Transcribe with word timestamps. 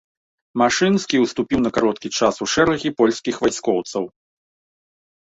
Машынскі 0.61 1.15
ўступіў 1.25 1.59
на 1.65 1.71
кароткі 1.75 2.07
час 2.19 2.33
у 2.45 2.47
шэрагі 2.53 2.89
польскіх 3.03 3.35
вайскоўцаў. 3.47 4.03